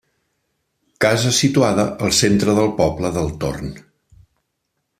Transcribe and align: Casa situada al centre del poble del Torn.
Casa 1.05 1.33
situada 1.41 1.85
al 2.07 2.15
centre 2.21 2.57
del 2.61 2.73
poble 2.81 3.13
del 3.19 3.31
Torn. 3.45 3.71